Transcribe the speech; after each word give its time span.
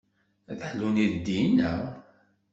Ad 0.51 0.59
ḥlun 0.69 0.99
yideddiyen-a? 1.01 1.73